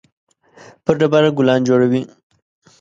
پر 0.83 0.93
ډبره 0.99 1.29
ګلان 1.37 1.59
جوړوي 1.67 2.01